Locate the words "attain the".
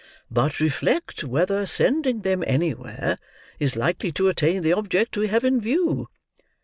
4.29-4.73